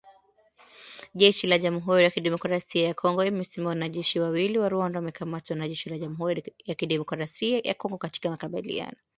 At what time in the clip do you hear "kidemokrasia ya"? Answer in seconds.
2.11-2.93, 6.75-7.73